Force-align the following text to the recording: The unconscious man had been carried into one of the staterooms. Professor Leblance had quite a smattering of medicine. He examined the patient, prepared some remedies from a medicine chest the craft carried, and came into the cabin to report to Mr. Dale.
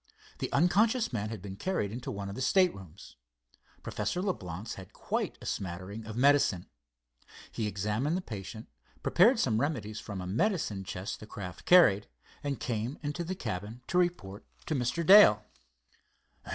The 0.39 0.51
unconscious 0.51 1.13
man 1.13 1.29
had 1.29 1.43
been 1.43 1.55
carried 1.57 1.91
into 1.91 2.09
one 2.09 2.27
of 2.27 2.33
the 2.33 2.41
staterooms. 2.41 3.17
Professor 3.83 4.19
Leblance 4.19 4.73
had 4.73 4.93
quite 4.93 5.37
a 5.39 5.45
smattering 5.45 6.07
of 6.07 6.17
medicine. 6.17 6.65
He 7.51 7.67
examined 7.67 8.17
the 8.17 8.21
patient, 8.21 8.67
prepared 9.03 9.37
some 9.37 9.61
remedies 9.61 9.99
from 9.99 10.19
a 10.19 10.25
medicine 10.25 10.83
chest 10.85 11.19
the 11.19 11.27
craft 11.27 11.65
carried, 11.65 12.07
and 12.43 12.59
came 12.59 12.97
into 13.03 13.23
the 13.23 13.35
cabin 13.35 13.83
to 13.89 13.99
report 13.99 14.43
to 14.65 14.73
Mr. 14.73 15.05
Dale. 15.05 15.45